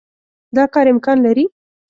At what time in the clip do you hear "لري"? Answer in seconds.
1.25-1.45